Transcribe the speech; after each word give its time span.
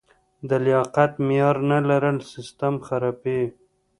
د 0.49 0.51
لیاقت 0.65 1.11
معیار 1.27 1.57
نه 1.69 1.77
لرل 1.89 2.17
سیستم 2.33 2.73
خرابوي. 2.87 3.47